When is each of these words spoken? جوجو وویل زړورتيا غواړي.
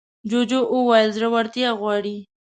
جوجو 0.29 0.59
وویل 0.75 1.09
زړورتيا 1.17 1.69
غواړي. 1.79 2.17